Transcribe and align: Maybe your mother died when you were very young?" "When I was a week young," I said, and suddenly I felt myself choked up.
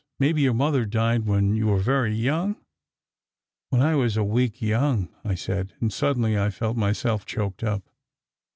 Maybe 0.19 0.41
your 0.41 0.55
mother 0.55 0.83
died 0.87 1.27
when 1.27 1.53
you 1.53 1.67
were 1.67 1.77
very 1.77 2.15
young?" 2.15 2.55
"When 3.69 3.83
I 3.83 3.93
was 3.93 4.17
a 4.17 4.23
week 4.23 4.59
young," 4.59 5.09
I 5.23 5.35
said, 5.35 5.73
and 5.79 5.93
suddenly 5.93 6.35
I 6.39 6.49
felt 6.49 6.75
myself 6.75 7.23
choked 7.23 7.63
up. 7.63 7.83